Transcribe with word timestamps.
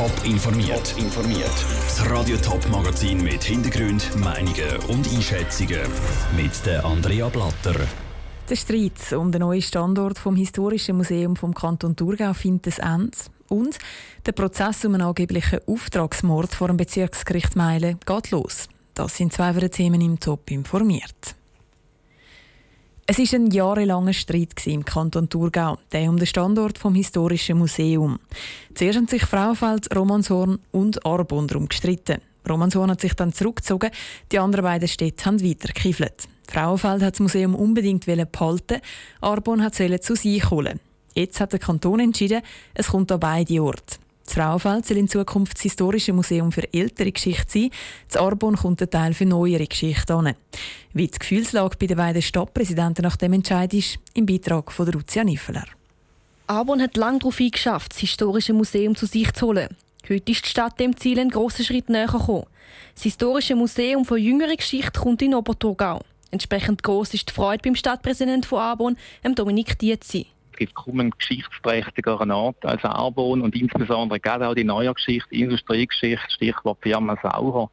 Top 0.00 0.24
informiert. 0.24 0.94
informiert. 0.96 1.66
Das 1.84 2.08
Radio 2.08 2.34
Top 2.38 2.66
Magazin 2.70 3.22
mit 3.22 3.44
Hintergrund, 3.44 4.16
Meinungen 4.16 4.78
und 4.88 5.06
Einschätzungen 5.12 5.82
mit 6.34 6.64
der 6.64 6.86
Andrea 6.86 7.28
Blatter. 7.28 7.74
Der 8.48 8.56
Streit 8.56 9.12
um 9.12 9.30
den 9.30 9.40
neuen 9.40 9.60
Standort 9.60 10.18
vom 10.18 10.36
Historischen 10.36 10.96
Museum 10.96 11.36
vom 11.36 11.52
Kanton 11.52 11.96
Thurgau 11.96 12.32
findet 12.32 12.80
ein 12.80 13.02
Ende. 13.02 13.18
Und 13.50 13.78
der 14.24 14.32
Prozess 14.32 14.86
um 14.86 14.94
einen 14.94 15.02
angeblichen 15.02 15.60
Auftragsmord 15.66 16.54
vor 16.54 16.68
dem 16.68 16.78
Bezirksgericht 16.78 17.54
Meilen 17.54 18.00
geht 18.06 18.30
los. 18.30 18.70
Das 18.94 19.18
sind 19.18 19.34
zwei 19.34 19.52
der 19.52 19.70
Themen 19.70 20.00
im 20.00 20.18
Top 20.18 20.50
informiert. 20.50 21.36
Es 23.12 23.18
war 23.18 23.40
ein 23.40 23.50
jahrelanger 23.50 24.12
Streit 24.12 24.64
im 24.68 24.84
Kanton 24.84 25.28
Thurgau, 25.28 25.78
der 25.90 26.08
um 26.08 26.16
den 26.16 26.28
Standort 26.28 26.78
vom 26.78 26.94
Historischen 26.94 27.58
Museum. 27.58 28.20
Zuerst 28.72 28.98
haben 28.98 29.08
sich 29.08 29.24
Frauenfeld, 29.24 29.92
Romanshorn 29.96 30.60
und 30.70 31.04
Arbon 31.04 31.48
darum 31.48 31.68
gestritten. 31.68 32.20
Romanshorn 32.48 32.88
hat 32.92 33.00
sich 33.00 33.14
dann 33.14 33.32
zurückgezogen, 33.32 33.90
die 34.30 34.38
anderen 34.38 34.64
beiden 34.64 34.86
Städte 34.86 35.24
haben 35.24 35.42
weitergekiffelt. 35.42 36.28
Frauenfeld 36.48 37.02
hat 37.02 37.14
das 37.14 37.18
Museum 37.20 37.56
unbedingt 37.56 38.06
behalten, 38.06 38.80
Arbon 39.20 39.60
hat 39.60 39.80
es 39.80 40.02
zu 40.02 40.14
sich 40.14 40.48
holen. 40.48 40.78
Jetzt 41.12 41.40
hat 41.40 41.50
der 41.50 41.58
Kanton 41.58 41.98
entschieden, 41.98 42.42
es 42.74 42.86
kommt 42.86 43.10
an 43.10 43.18
beide 43.18 43.60
Orte. 43.60 43.96
Das 44.30 44.36
Frauenfeld 44.36 44.86
soll 44.86 44.96
in 44.98 45.08
Zukunft 45.08 45.56
das 45.56 45.62
Historische 45.62 46.12
Museum 46.12 46.52
für 46.52 46.72
ältere 46.72 47.10
Geschichte 47.10 47.50
sein. 47.50 47.70
Das 48.06 48.22
Arbon 48.22 48.54
kommt 48.54 48.80
ein 48.80 48.88
Teil 48.88 49.12
für 49.12 49.26
neuere 49.26 49.66
Geschichte 49.66 50.14
an. 50.14 50.36
Wie 50.92 51.08
die 51.08 51.18
Gefühlslage 51.18 51.76
bei 51.76 51.88
den 51.88 51.96
beiden 51.96 52.22
Stadtpräsidenten 52.22 53.02
nach 53.02 53.16
dem 53.16 53.32
Entscheid 53.32 53.74
ist, 53.74 53.98
im 54.14 54.26
Beitrag 54.26 54.70
von 54.70 54.86
Lucia 54.86 55.24
Niffeler. 55.24 55.64
Arbon 56.46 56.80
hat 56.80 56.96
lange 56.96 57.18
darauf 57.18 57.40
eingeschafft, 57.40 57.90
das 57.90 57.98
Historische 57.98 58.52
Museum 58.52 58.94
zu 58.94 59.06
sich 59.06 59.32
zu 59.32 59.48
holen. 59.48 59.76
Heute 60.08 60.30
ist 60.30 60.44
die 60.44 60.48
Stadt 60.48 60.78
dem 60.78 60.96
Ziel 60.96 61.18
einen 61.18 61.30
grossen 61.30 61.64
Schritt 61.64 61.88
näher 61.88 62.06
gekommen. 62.06 62.46
Das 62.94 63.02
Historische 63.02 63.56
Museum 63.56 64.04
von 64.04 64.18
jüngerer 64.18 64.54
Geschichte 64.54 65.00
kommt 65.00 65.22
in 65.22 65.34
Oberthurgau. 65.34 66.02
Entsprechend 66.30 66.84
groß 66.84 67.14
ist 67.14 67.30
die 67.30 67.32
Freude 67.32 67.62
beim 67.64 67.74
Stadtpräsidenten 67.74 68.48
von 68.48 68.60
Arbon, 68.60 68.96
Dominik 69.24 69.76
Dietzi 69.76 70.28
gibt 70.60 70.74
kaum 70.74 71.00
einen 71.00 71.10
geschichtsträchtigeren 71.10 72.30
Ort 72.30 72.64
als 72.66 72.84
Arbon 72.84 73.40
und 73.40 73.56
insbesondere 73.56 74.20
gerade 74.20 74.46
auch 74.46 74.54
die 74.54 74.64
neue 74.64 74.92
Geschichte, 74.92 75.34
Industriegeschichte, 75.34 76.30
Stichwort 76.30 76.78
Firma 76.82 77.16
Sauer. 77.22 77.70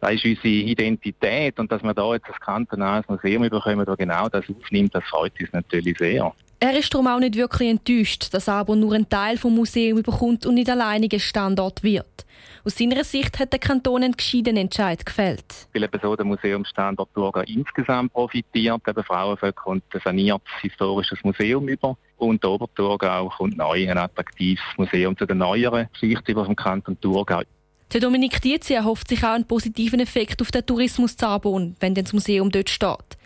Das 0.00 0.12
ist 0.12 0.24
unsere 0.24 0.48
Identität 0.48 1.58
und 1.58 1.72
dass 1.72 1.82
wir 1.82 1.94
da 1.94 2.12
jetzt 2.12 2.28
das 2.28 2.38
kantonales 2.38 3.08
Museum 3.08 3.42
bekommen, 3.42 3.86
das 3.86 3.96
genau 3.96 4.28
das 4.28 4.44
aufnimmt, 4.48 4.94
das 4.94 5.04
freut 5.04 5.32
uns 5.40 5.52
natürlich 5.52 5.96
sehr. 5.98 6.32
Er 6.60 6.78
ist 6.78 6.92
darum 6.92 7.06
auch 7.06 7.18
nicht 7.18 7.36
wirklich 7.36 7.70
enttäuscht, 7.70 8.32
dass 8.32 8.48
Arbon 8.48 8.80
nur 8.80 8.92
einen 8.92 9.08
Teil 9.08 9.38
vom 9.38 9.54
Museum 9.54 10.02
bekommt 10.02 10.44
und 10.44 10.54
nicht 10.54 10.68
alleiniger 10.68 11.18
Standort 11.18 11.82
wird. 11.82 12.19
Aus 12.64 12.76
seiner 12.76 13.04
Sicht 13.04 13.38
hat 13.38 13.52
der 13.52 13.58
Kanton 13.58 14.02
einen 14.02 14.16
gescheiten 14.16 14.56
Entscheid 14.56 15.04
gefällt. 15.04 15.68
Weil 15.72 15.84
eben 15.84 16.00
so 16.02 16.14
der 16.14 16.26
Museumsstandort 16.26 17.08
Thurgau 17.14 17.40
insgesamt 17.40 18.12
profitiert. 18.12 18.82
Eben 18.86 19.04
Frauenvölker 19.04 19.62
kommt 19.62 19.84
ein 19.94 20.00
saniertes 20.04 20.52
historisches 20.60 21.18
Museum 21.24 21.66
über. 21.68 21.96
Und 22.18 22.42
der 22.42 22.50
Oberthurgau 22.50 23.30
kommt 23.30 23.56
neu 23.56 23.88
ein 23.88 23.96
attraktives 23.96 24.62
Museum 24.76 25.16
zu 25.16 25.24
den 25.24 25.38
neueren 25.38 25.88
Geschichten 25.92 26.34
vom 26.34 26.54
Kanton 26.54 27.00
Thurgau. 27.00 27.42
Der 27.92 28.00
Dominik 28.00 28.40
Dietzi 28.40 28.74
erhofft 28.74 29.08
sich 29.08 29.24
auch 29.24 29.30
einen 29.30 29.46
positiven 29.46 29.98
Effekt 29.98 30.40
auf 30.42 30.50
den 30.50 30.64
Tourismus 30.64 31.16
zu 31.16 31.26
Arbon, 31.26 31.74
wenn 31.80 31.94
das 31.94 32.12
Museum 32.12 32.50
dort 32.50 32.70
steht. 32.70 33.16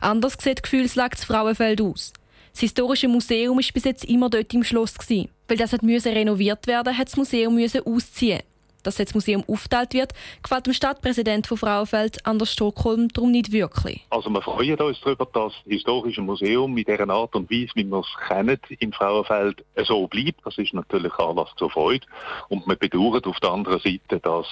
Anders 0.00 0.36
sieht 0.40 0.58
die 0.58 0.62
Gefühlslage 0.62 1.16
zu 1.16 1.26
Frauenfeld 1.26 1.80
aus. 1.80 2.12
Das 2.52 2.60
historische 2.60 3.08
Museum 3.08 3.56
war 3.56 3.64
bis 3.74 3.84
jetzt 3.84 4.04
immer 4.04 4.30
dort 4.30 4.54
im 4.54 4.62
Schloss. 4.62 4.94
Weil 5.48 5.56
das 5.56 5.74
renoviert 5.74 6.66
werden 6.66 6.86
musste, 6.86 6.98
hat 6.98 7.08
das 7.08 7.16
Museum 7.16 7.58
ausziehen 7.84 8.40
dass 8.84 8.96
das 8.96 9.14
Museum 9.14 9.44
aufgeteilt 9.48 9.94
wird, 9.94 10.12
gefällt 10.42 10.66
dem 10.66 10.72
Stadtpräsident 10.72 11.46
von 11.46 11.58
Frauenfeld, 11.58 12.24
Anders 12.26 12.52
Stockholm, 12.52 13.08
darum 13.08 13.30
nicht 13.30 13.52
wirklich. 13.52 14.04
Also 14.10 14.30
wir 14.30 14.42
freuen 14.42 14.78
uns 14.80 15.00
darüber, 15.00 15.26
dass 15.32 15.44
das 15.44 15.52
historische 15.66 16.22
Museum 16.22 16.72
mit 16.72 16.88
dieser 16.88 17.08
Art 17.08 17.34
und 17.34 17.50
Weise, 17.50 17.70
wie 17.74 17.84
wir 17.84 18.00
es 18.00 18.28
kennen, 18.28 18.58
in 18.78 18.92
Frauenfeld 18.92 19.64
so 19.84 20.06
bleibt. 20.06 20.40
Das 20.44 20.56
ist 20.58 20.74
natürlich 20.74 21.12
Anlass 21.18 21.50
zur 21.56 21.70
Freude. 21.70 22.06
Und 22.48 22.66
wir 22.66 22.76
bedauern 22.76 23.24
auf 23.24 23.40
der 23.40 23.50
anderen 23.50 23.80
Seite, 23.80 24.20
dass 24.20 24.46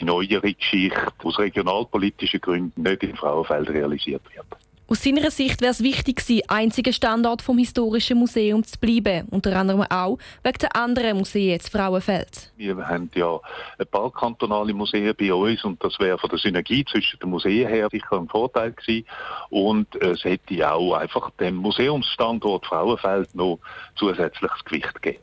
die 0.00 0.04
neuere 0.04 0.52
Geschichte 0.52 1.12
aus 1.22 1.38
regionalpolitischen 1.38 2.40
Gründen 2.40 2.82
nicht 2.82 3.02
in 3.02 3.16
Frauenfeld 3.16 3.68
realisiert 3.70 4.22
wird. 4.34 4.46
Aus 4.88 5.02
seiner 5.02 5.32
Sicht 5.32 5.62
wäre 5.62 5.72
es 5.72 5.82
wichtig 5.82 6.18
gewesen, 6.18 6.42
einziger 6.46 6.92
Standort 6.92 7.42
vom 7.42 7.58
Historischen 7.58 8.18
Museum 8.18 8.62
zu 8.62 8.78
bleiben, 8.78 9.26
unter 9.30 9.56
anderem 9.56 9.82
auch 9.82 10.18
wegen 10.44 10.58
der 10.60 10.76
anderen 10.76 11.16
Museen 11.18 11.58
zu 11.58 11.72
Frauenfeld. 11.72 12.52
Wir 12.56 12.76
haben 12.76 13.10
ja 13.16 13.40
ein 13.78 13.86
paar 13.88 14.12
kantonale 14.12 14.72
Museen 14.72 15.12
bei 15.18 15.34
uns 15.34 15.64
und 15.64 15.82
das 15.82 15.98
wäre 15.98 16.18
von 16.18 16.30
der 16.30 16.38
Synergie 16.38 16.84
zwischen 16.84 17.18
den 17.18 17.30
Museen 17.30 17.66
her 17.66 17.88
sicher 17.90 18.12
ein 18.12 18.28
Vorteil 18.28 18.72
gewesen. 18.74 19.04
Und 19.50 19.92
es 19.96 20.22
hätte 20.22 20.70
auch 20.70 20.94
einfach 20.94 21.30
dem 21.40 21.56
Museumsstandort 21.56 22.64
Frauenfeld 22.66 23.34
noch 23.34 23.58
zusätzliches 23.96 24.64
Gewicht 24.64 24.94
gegeben. 24.94 25.18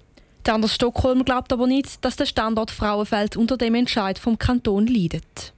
Der 0.46 0.56
Anders 0.56 0.76
Stockholm 0.76 1.24
glaubt 1.24 1.54
aber 1.54 1.68
nicht, 1.68 2.04
dass 2.04 2.18
der 2.18 2.26
Standort 2.26 2.70
Frauenfeld 2.70 3.38
unter 3.38 3.56
dem 3.56 3.76
Entscheid 3.76 4.20
vom 4.20 4.38
Kanton 4.38 4.88
leidet. 4.88 5.54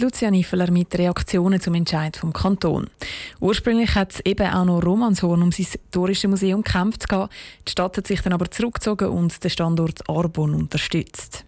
Lucia 0.00 0.30
Niffeler 0.30 0.70
mit 0.72 0.96
Reaktionen 0.98 1.60
zum 1.60 1.74
Entscheid 1.74 2.16
vom 2.16 2.32
Kanton. 2.32 2.90
Ursprünglich 3.40 3.94
hat 3.94 4.12
es 4.12 4.20
eben 4.24 4.48
auch 4.48 4.64
noch 4.64 4.84
Romanshorn 4.84 5.40
um 5.40 5.52
sein 5.52 5.66
historisches 5.66 6.28
Museum 6.28 6.62
gekämpft. 6.62 7.06
Die 7.10 7.70
Stadt 7.70 7.96
hat 7.96 8.06
sich 8.06 8.20
dann 8.20 8.32
aber 8.32 8.50
zurückgezogen 8.50 9.08
und 9.08 9.42
den 9.42 9.50
Standort 9.50 10.08
Arbon 10.08 10.54
unterstützt. 10.54 11.44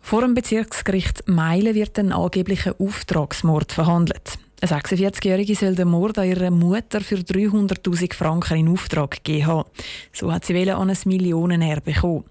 Vor 0.00 0.22
dem 0.22 0.34
Bezirksgericht 0.34 1.28
Meilen 1.28 1.74
wird 1.74 1.98
ein 1.98 2.12
angeblicher 2.12 2.74
Auftragsmord 2.78 3.72
verhandelt. 3.72 4.38
Eine 4.64 4.80
46-Jährige 4.80 5.54
soll 5.54 5.74
den 5.74 5.88
Mord 5.88 6.16
an 6.16 6.26
ihrer 6.26 6.50
Mutter 6.50 7.02
für 7.02 7.16
300.000 7.16 8.14
Franken 8.14 8.56
in 8.56 8.68
Auftrag 8.70 9.22
gegeben 9.22 9.46
haben. 9.46 9.68
So 10.10 10.32
hat 10.32 10.46
sie 10.46 10.70
an 10.70 10.88
ein 10.88 10.96
Millionenerbe 11.04 11.92
bekommen. 11.92 12.24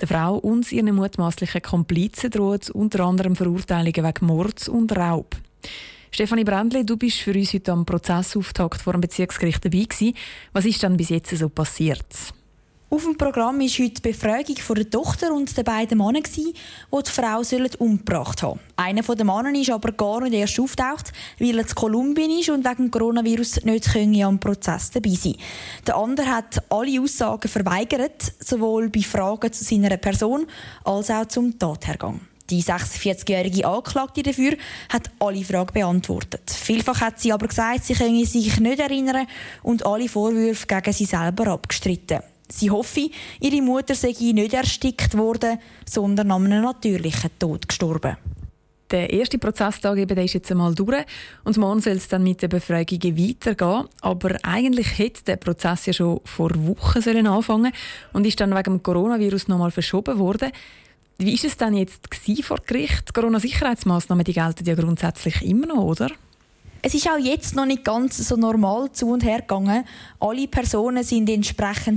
Der 0.00 0.08
Frau 0.08 0.36
und 0.36 0.72
ihren 0.72 0.94
mutmaßlichen 0.94 1.60
Komplizen 1.60 2.30
droht 2.30 2.70
unter 2.70 3.04
anderem 3.04 3.36
Verurteilungen 3.36 4.02
wegen 4.02 4.26
Mord 4.26 4.66
und 4.66 4.96
Raub. 4.96 5.36
Stefanie 6.10 6.44
Brändli, 6.44 6.86
du 6.86 6.96
bist 6.96 7.18
für 7.18 7.34
uns 7.34 7.52
heute 7.52 7.72
am 7.72 7.84
Prozessauftakt 7.84 8.80
vor 8.80 8.94
dem 8.94 9.02
Bezirksgericht 9.02 9.62
dabei 9.62 9.84
gewesen. 9.84 10.16
Was 10.54 10.64
ist 10.64 10.82
dann 10.82 10.96
bis 10.96 11.10
jetzt 11.10 11.36
so 11.36 11.50
passiert? 11.50 12.06
Auf 12.90 13.02
dem 13.02 13.16
Programm 13.16 13.58
war 13.58 13.66
heute 13.66 13.90
die 13.90 14.00
Befragung 14.02 14.56
von 14.56 14.76
der 14.76 14.88
Tochter 14.88 15.32
und 15.34 15.56
der 15.56 15.64
beiden 15.64 15.98
Männer, 15.98 16.20
die 16.20 16.52
die 16.52 17.10
Frau 17.10 17.42
umgebracht 17.78 18.42
haben 18.42 18.60
Einer 18.76 19.02
der 19.02 19.24
Männer 19.24 19.58
ist 19.58 19.70
aber 19.70 19.92
gar 19.92 20.20
nicht 20.20 20.34
erst 20.34 20.60
auftaucht, 20.60 21.12
weil 21.40 21.58
er 21.58 21.66
in 21.66 21.74
Kolumbien 21.74 22.38
ist 22.38 22.50
und 22.50 22.64
wegen 22.64 22.90
Coronavirus 22.90 23.64
nicht 23.64 23.96
am 24.22 24.38
Prozess 24.38 24.90
dabei 24.90 25.10
sein 25.10 25.34
Der 25.86 25.96
andere 25.96 26.26
hat 26.26 26.62
alle 26.70 27.00
Aussagen 27.00 27.48
verweigert, 27.48 28.32
sowohl 28.38 28.90
bei 28.90 29.00
Fragen 29.00 29.52
zu 29.52 29.64
seiner 29.64 29.96
Person 29.96 30.46
als 30.84 31.10
auch 31.10 31.26
zum 31.26 31.58
Tathergang. 31.58 32.20
Die 32.50 32.62
46-jährige 32.62 33.66
Anklagte 33.66 34.22
dafür 34.22 34.56
hat 34.90 35.10
alle 35.18 35.42
Fragen 35.42 35.72
beantwortet. 35.72 36.50
Vielfach 36.50 37.00
hat 37.00 37.18
sie 37.18 37.32
aber 37.32 37.48
gesagt, 37.48 37.86
sie 37.86 37.94
könne 37.94 38.26
sich 38.26 38.60
nicht 38.60 38.78
erinnern 38.78 39.26
und 39.62 39.86
alle 39.86 40.08
Vorwürfe 40.08 40.66
gegen 40.66 40.92
sie 40.92 41.06
selber 41.06 41.46
abgestritten. 41.46 42.20
Sie 42.54 42.70
hoffe, 42.70 43.10
ihre 43.40 43.62
Mutter 43.62 43.96
sei 43.96 44.14
nicht 44.20 44.54
erstickt 44.54 45.18
worden, 45.18 45.58
sondern 45.84 46.30
an 46.30 46.46
einem 46.46 46.62
natürlichen 46.62 47.30
Tod 47.36 47.66
gestorben. 47.66 48.16
Der 48.92 49.10
erste 49.10 49.38
Prozesstag 49.38 49.98
eben, 49.98 50.14
der 50.14 50.24
ist 50.24 50.34
jetzt 50.34 50.52
einmal 50.52 50.72
durch 50.72 51.04
und 51.42 51.56
morgen 51.56 51.80
soll 51.80 51.94
es 51.94 52.06
dann 52.06 52.22
mit 52.22 52.42
den 52.42 52.50
Befragungen 52.50 53.18
weitergehen. 53.18 53.88
Aber 54.02 54.36
eigentlich 54.44 54.98
hätte 54.98 55.24
der 55.24 55.36
Prozess 55.36 55.86
ja 55.86 55.92
schon 55.92 56.20
vor 56.24 56.50
Wochen 56.54 57.00
sollen 57.00 57.26
anfangen 57.26 57.72
und 58.12 58.24
ist 58.24 58.38
dann 58.38 58.54
wegen 58.54 58.74
dem 58.74 58.82
Coronavirus 58.84 59.48
nochmal 59.48 59.72
verschoben 59.72 60.18
worden. 60.20 60.52
Wie 61.18 61.34
ist 61.34 61.44
es 61.44 61.56
dann 61.56 61.74
jetzt 61.74 62.08
vor 62.42 62.58
Gericht? 62.64 63.12
Corona-Sicherheitsmaßnahmen 63.12 64.24
gelten 64.24 64.64
ja 64.64 64.74
grundsätzlich 64.76 65.42
immer 65.42 65.66
noch, 65.66 65.82
oder? 65.82 66.10
Es 66.86 66.92
ist 66.92 67.08
auch 67.08 67.16
jetzt 67.16 67.56
noch 67.56 67.64
nicht 67.64 67.82
ganz 67.82 68.18
so 68.18 68.36
normal 68.36 68.92
zu 68.92 69.08
und 69.08 69.24
her 69.24 69.40
gegangen. 69.40 69.86
Alle 70.20 70.46
Personen 70.46 71.02
sind 71.02 71.30
in 71.30 71.42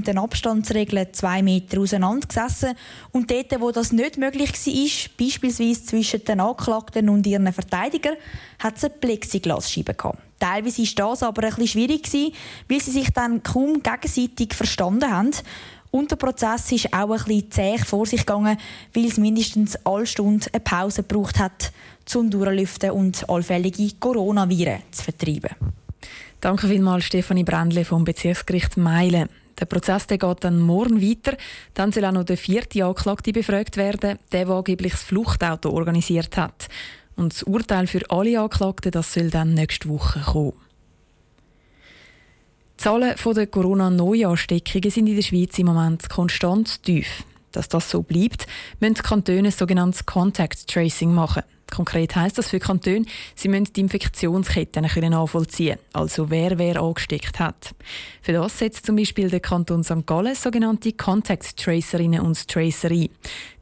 den 0.02 0.18
Abstandsregeln 0.18 1.08
zwei 1.12 1.42
Meter 1.44 1.82
auseinandergesessen. 1.82 2.74
Und 3.12 3.30
dort, 3.30 3.60
wo 3.60 3.72
das 3.72 3.92
nicht 3.92 4.18
möglich 4.18 4.54
war, 4.54 5.10
beispielsweise 5.20 5.84
zwischen 5.84 6.24
den 6.24 6.40
Anklagten 6.40 7.10
und 7.10 7.28
ihren 7.28 7.52
Verteidigern, 7.52 8.16
hat 8.60 8.78
es 8.78 8.86
eine 8.86 8.94
Plexiglasscheibe 8.94 9.94
gehabt. 9.94 10.20
Teilweise 10.40 10.82
war 10.82 11.10
das 11.10 11.24
aber 11.24 11.44
ein 11.44 11.50
bisschen 11.50 11.68
schwierig, 11.68 12.10
weil 12.70 12.80
sie 12.80 12.92
sich 12.92 13.10
dann 13.12 13.44
kaum 13.44 13.84
gegenseitig 13.84 14.54
verstanden 14.54 15.12
haben. 15.12 15.32
Und 15.92 16.12
der 16.12 16.18
Prozess 16.18 16.72
ist 16.72 16.94
auch 16.94 17.10
ein 17.10 17.24
bisschen 17.24 17.52
zäh 17.52 17.78
vor 17.78 18.06
sich 18.06 18.26
gegangen, 18.26 18.58
weil 18.94 19.06
es 19.06 19.18
mindestens 19.18 19.78
alle 19.86 20.06
Stunde 20.06 20.48
eine 20.52 20.60
Pause 20.60 21.04
gebraucht 21.04 21.40
hat, 21.40 21.72
zum 22.06 22.30
Durchlüften 22.30 22.92
und 22.92 23.30
allfällige 23.30 23.92
Coronaviren 24.00 24.82
zu 24.92 25.04
vertreiben. 25.04 25.52
Danke 26.42 26.68
vielmals 26.68 27.06
Stefanie 27.06 27.44
Brändle 27.44 27.84
vom 27.84 28.04
Bezirksgericht 28.04 28.78
Meilen. 28.78 29.30
Der 29.60 29.66
Prozess 29.66 30.06
der 30.06 30.20
geht 30.20 30.44
dann 30.44 30.60
morgen 30.60 31.02
weiter. 31.02 31.36
Dann 31.74 31.92
soll 31.92 32.06
auch 32.06 32.12
noch 32.12 32.26
der 32.26 32.38
vierte 32.38 32.86
Anklagte 32.86 33.34
befragt 33.34 33.76
werden, 33.76 34.20
der, 34.32 34.46
der 34.46 34.50
angeblich 34.50 34.92
das 34.92 35.04
Fluchtauto 35.04 35.72
organisiert 35.72 36.38
hat. 36.38 36.68
Und 37.16 37.34
das 37.34 37.44
Urteil 37.44 37.88
für 37.88 38.02
alle 38.10 38.40
Anklagten 38.40 38.92
das 38.92 39.14
soll 39.14 39.32
dann 39.32 39.56
nächste 39.56 39.90
Woche 39.90 40.20
kommen. 40.20 40.54
Die 42.80 42.84
Zahlen 42.84 43.16
der 43.36 43.48
Corona-Neuansteckungen 43.48 44.92
sind 44.92 45.08
in 45.08 45.16
der 45.16 45.24
Schweiz 45.24 45.58
im 45.58 45.66
Moment 45.66 46.08
konstant 46.10 46.84
tief. 46.84 47.24
Dass 47.52 47.70
das 47.70 47.90
so 47.90 48.04
bleibt, 48.04 48.46
müssen 48.80 48.94
die 48.94 49.02
Kantone 49.02 49.50
sogenanntes 49.50 50.06
Contact 50.06 50.68
Tracing 50.68 51.12
machen. 51.12 51.42
Konkret 51.74 52.16
heißt 52.16 52.38
das 52.38 52.50
für 52.50 52.60
Kantone, 52.60 53.06
sie 53.34 53.48
müssen 53.48 53.74
die 53.74 53.82
Infektionsketten 53.82 54.84
nachvollziehen, 55.10 55.80
also 55.92 56.30
wer 56.30 56.60
wer 56.60 56.80
angesteckt 56.80 57.40
hat. 57.40 57.74
Für 58.22 58.34
das 58.34 58.60
setzt 58.60 58.86
zum 58.86 58.96
Beispiel 58.96 59.32
der 59.32 59.40
Kanton 59.40 59.84
St. 59.84 60.06
Gallen 60.06 60.36
sogenannte 60.36 60.94
Contact 60.94 61.58
Tracerinnen 61.58 62.22
und 62.22 62.48
Tracer 62.48 62.92
ein. 62.92 63.10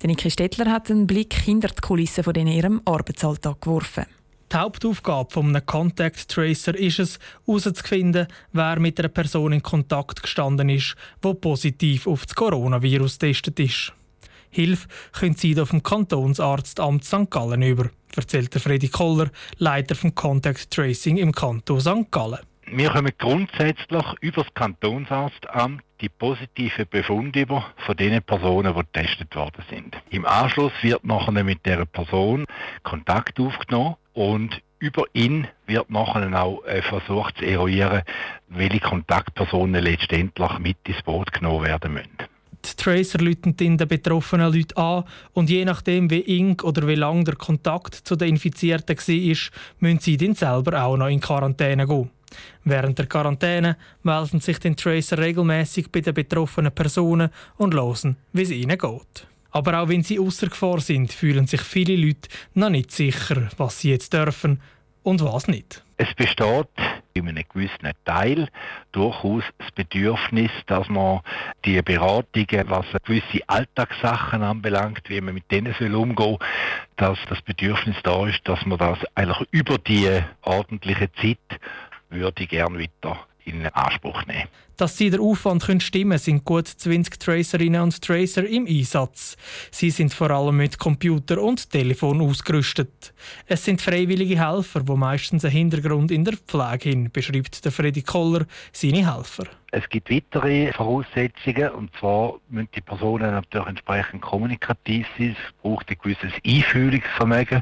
Niki 0.03 0.29
Stettler 0.29 0.69
hat 0.69 0.91
einen 0.91 1.07
Blick 1.07 1.33
hinter 1.33 1.69
die 1.69 1.81
Kulissen 1.81 2.25
von 2.25 2.35
ihrem 2.35 2.81
Arbeitsalltag 2.83 3.61
geworfen. 3.61 4.07
Die 4.51 4.57
Hauptaufgabe 4.57 5.39
eines 5.39 5.65
Contact 5.65 6.29
Tracer 6.29 6.75
ist 6.77 6.99
es, 6.99 7.19
herauszufinden, 7.45 8.27
wer 8.53 8.79
mit 8.79 8.99
einer 8.99 9.09
Person 9.09 9.53
in 9.53 9.63
Kontakt 9.63 10.21
gestanden 10.21 10.69
ist, 10.69 10.95
die 11.23 11.33
positiv 11.33 12.05
auf 12.07 12.25
das 12.25 12.35
Coronavirus 12.35 13.17
getestet 13.17 13.59
ist. 13.59 13.93
Hilfe 14.49 14.87
können 15.11 15.35
Sie 15.35 15.59
auf 15.59 15.71
dem 15.71 15.83
Kantonsarztamt 15.83 17.03
St. 17.03 17.29
Gallen 17.29 17.61
über, 17.61 17.89
erzählt 18.15 18.53
Freddy 18.53 18.87
Koller, 18.87 19.29
Leiter 19.57 19.95
vom 19.95 20.15
Contact 20.15 20.71
Tracing 20.71 21.17
im 21.17 21.31
Kanton 21.31 21.81
St. 21.81 22.11
Gallen. 22.11 22.39
Wir 22.71 22.89
kommen 22.89 23.11
grundsätzlich 23.17 24.05
über 24.21 24.43
das 24.43 24.53
Kantonsarztamt 24.55 25.83
die 26.01 26.09
positiven 26.09 26.87
Befunde 26.89 27.41
über 27.41 27.65
von 27.85 27.95
den 27.95 28.21
Personen, 28.23 28.73
die 28.73 28.79
getestet 28.81 29.35
worden 29.35 29.63
sind. 29.69 29.95
Im 30.09 30.25
Anschluss 30.25 30.73
wird 30.81 31.05
nachher 31.05 31.43
mit 31.43 31.65
der 31.65 31.85
Person 31.85 32.45
Kontakt 32.83 33.39
aufgenommen 33.39 33.95
und 34.13 34.61
über 34.79 35.03
ihn 35.13 35.47
wird 35.67 35.89
nachher 35.89 36.43
auch 36.43 36.65
äh, 36.65 36.81
versucht 36.81 37.37
zu 37.37 37.45
eruieren, 37.45 38.01
welche 38.49 38.79
Kontaktpersonen 38.79 39.83
letztendlich 39.83 40.59
mit 40.59 40.77
ins 40.87 41.01
Boot 41.03 41.31
genommen 41.31 41.65
werden 41.65 41.93
müssen. 41.93 42.17
Die 42.65 42.75
Tracer 42.75 43.19
läuten 43.19 43.55
den 43.55 43.77
betroffenen 43.77 44.51
Leuten 44.51 44.77
an 44.77 45.03
und 45.33 45.49
je 45.51 45.65
nachdem, 45.65 46.09
wie 46.09 46.39
eng 46.39 46.59
oder 46.61 46.87
wie 46.87 46.95
lang 46.95 47.23
der 47.23 47.35
Kontakt 47.35 47.93
zu 47.93 48.15
den 48.15 48.29
Infizierten 48.29 48.97
war, 48.97 49.37
müssen 49.79 49.99
sie 49.99 50.17
dann 50.17 50.33
selber 50.33 50.83
auch 50.83 50.97
noch 50.97 51.07
in 51.07 51.19
Quarantäne 51.19 51.85
gehen. 51.85 52.09
Während 52.63 52.97
der 52.97 53.07
Quarantäne 53.07 53.77
melden 54.03 54.39
sich 54.39 54.59
den 54.59 54.75
Tracer 54.75 55.17
regelmäßig 55.17 55.91
bei 55.91 56.01
den 56.01 56.13
betroffenen 56.13 56.73
Personen 56.73 57.29
und 57.57 57.73
hören, 57.73 58.17
wie 58.33 58.41
es 58.41 58.51
ihnen 58.51 58.77
geht. 58.77 59.27
Aber 59.51 59.79
auch 59.79 59.89
wenn 59.89 60.03
sie 60.03 60.19
außer 60.19 60.47
Gefahr 60.47 60.81
sind, 60.81 61.13
fühlen 61.13 61.47
sich 61.47 61.61
viele 61.61 61.95
Leute 61.95 62.29
noch 62.53 62.69
nicht 62.69 62.91
sicher, 62.91 63.49
was 63.57 63.79
sie 63.79 63.91
jetzt 63.91 64.13
dürfen 64.13 64.61
und 65.03 65.23
was 65.23 65.47
nicht. 65.47 65.83
Es 65.97 66.13
besteht 66.13 66.67
in 67.13 67.29
einem 67.29 67.45
gewissen 67.47 67.91
Teil 68.03 68.49
durchaus 68.91 69.43
das 69.59 69.71
Bedürfnis, 69.71 70.51
dass 70.65 70.89
man 70.89 71.21
die 71.63 71.81
Beratungen, 71.81 72.65
was 72.69 72.85
gewisse 73.05 73.47
Alltagssachen 73.47 74.43
anbelangt, 74.43 75.03
wie 75.07 75.21
man 75.21 75.35
mit 75.35 75.49
denen 75.49 75.73
soll 75.79 75.95
umgehen 75.95 76.37
dass 76.97 77.17
das 77.29 77.41
Bedürfnis 77.41 77.97
da 78.03 78.27
ist, 78.27 78.39
dass 78.45 78.65
man 78.65 78.77
das 78.77 78.99
eigentlich 79.15 79.47
über 79.51 79.77
die 79.77 80.21
ordentliche 80.43 81.11
Zeit 81.13 81.59
würde 82.09 82.47
gerne 82.47 82.79
weiter 82.79 83.25
in 83.45 83.65
Anspruch 83.67 84.25
nehmen. 84.25 84.49
Dass 84.77 84.97
sie 84.97 85.09
der 85.09 85.21
Aufwand 85.21 85.63
können 85.63 85.79
stimmen 85.79 86.17
sind 86.17 86.43
gut 86.43 86.67
20 86.67 87.17
Tracerinnen 87.17 87.81
und 87.81 88.01
Tracer 88.01 88.45
im 88.45 88.67
Einsatz. 88.67 89.37
Sie 89.71 89.89
sind 89.89 90.13
vor 90.13 90.31
allem 90.31 90.57
mit 90.57 90.79
Computer 90.79 91.41
und 91.41 91.69
Telefon 91.69 92.21
ausgerüstet. 92.21 93.13
Es 93.45 93.63
sind 93.63 93.81
freiwillige 93.81 94.37
Helfer, 94.37 94.81
die 94.81 94.95
meistens 94.95 95.45
einen 95.45 95.53
Hintergrund 95.53 96.11
in 96.11 96.25
der 96.25 96.35
Pflege 96.35 96.91
haben, 96.91 97.11
beschreibt 97.11 97.63
der 97.63 97.71
Freddy 97.71 98.01
Koller 98.01 98.45
seine 98.73 99.15
Helfer. 99.15 99.45
Es 99.77 99.89
gibt 99.89 100.09
weitere 100.09 100.71
Voraussetzungen, 100.71 101.69
und 101.71 101.93
zwar 101.99 102.35
müssen 102.47 102.69
die 102.73 102.79
Personen 102.79 103.31
natürlich 103.31 103.67
entsprechend 103.67 104.21
kommunikativ 104.21 105.05
sein. 105.17 105.35
Es 105.37 105.61
braucht 105.61 105.89
ein 105.89 105.97
gewisses 106.01 106.31
Einfühlungsvermögen, 106.47 107.61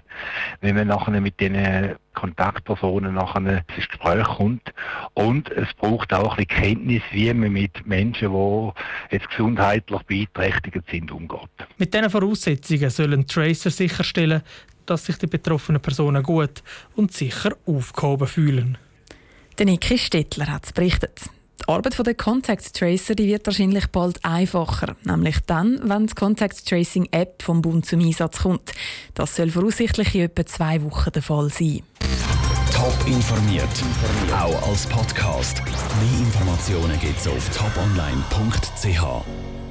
wenn 0.62 0.76
man 0.76 0.90
nachher 0.90 1.20
mit 1.20 1.40
diesen 1.40 1.96
Kontaktpersonen 2.14 3.16
nachher 3.16 3.64
ins 3.68 3.88
Gespräch 3.90 4.28
kommt. 4.28 4.72
Und 5.16 5.50
es 5.54 5.74
braucht 5.74 6.14
auch 6.14 6.38
ein 6.38 6.46
bisschen 6.46 6.64
Kenntnis, 6.64 7.02
wie 7.10 7.34
man 7.34 7.52
mit 7.52 7.84
Menschen, 7.88 8.32
die 8.32 8.72
jetzt 9.10 9.30
gesundheitlich 9.32 10.04
beeinträchtigt 10.04 10.84
sind, 10.92 11.12
umgeht. 11.12 11.40
Mit 11.80 11.96
diesen 11.96 12.12
Voraussetzungen 12.12 12.92
sollen 12.92 13.26
Tracer 13.26 13.72
sicherstellen, 13.72 14.44
dass 14.86 15.06
sich 15.06 15.18
die 15.18 15.26
betroffenen 15.26 15.82
Personen 15.82 16.22
gut 16.22 16.62
und 16.96 17.12
sicher 17.12 17.58
aufgehoben 17.66 18.28
fühlen. 18.28 18.78
Der 19.58 19.66
Niki 19.66 19.98
Stettler 19.98 20.46
hat 20.52 20.66
es 20.66 20.74
berichtet. 20.74 21.32
Die 21.66 21.72
Arbeit 21.72 22.06
der 22.06 22.14
Contact 22.14 22.74
Tracer 22.74 23.16
die 23.16 23.28
wird 23.28 23.46
wahrscheinlich 23.46 23.88
bald 23.88 24.24
einfacher, 24.26 24.98
nämlich 25.04 25.38
dann, 25.46 25.80
wenn 25.84 26.08
die 26.08 26.14
Contact 26.14 26.68
Tracing 26.68 27.08
App 27.12 27.42
vom 27.42 27.62
Bund 27.62 27.86
zum 27.86 28.02
Einsatz 28.02 28.42
kommt. 28.42 28.74
Das 29.14 29.36
soll 29.36 29.50
voraussichtlich 29.50 30.14
in 30.14 30.24
etwa 30.24 30.46
zwei 30.46 30.84
Wochen 30.84 31.12
der 31.12 31.22
Fall 31.22 31.50
sein. 31.50 31.84
Top 32.74 33.08
informiert, 33.08 33.70
auch 34.34 34.68
als 34.68 34.86
Podcast. 34.88 35.64
Mehr 35.66 36.20
Informationen 36.20 37.00
gibt 37.00 37.20
es 37.20 37.28
auf 37.28 37.50
toponline.ch. 37.56 39.63